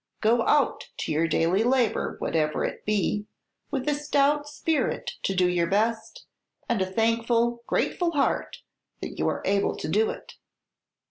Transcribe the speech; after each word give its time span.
Go 0.19 0.41
out 0.47 0.87
to 0.97 1.11
your 1.11 1.27
daily 1.27 1.63
labor, 1.63 2.15
whatever 2.17 2.65
it 2.65 2.83
be, 2.87 3.27
with 3.69 3.87
a 3.87 3.93
stout 3.93 4.47
spirit 4.49 5.11
to 5.21 5.35
do 5.35 5.47
your 5.47 5.67
best, 5.67 6.25
and 6.67 6.81
a 6.81 6.87
thankful, 6.91 7.61
grateful 7.67 8.13
heart 8.13 8.63
that 9.03 9.19
you 9.19 9.27
are 9.29 9.43
able 9.45 9.75
to 9.77 9.87
do 9.87 10.09
it. 10.09 10.37